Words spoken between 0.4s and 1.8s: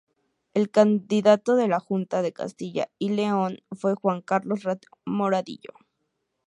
El candidato a la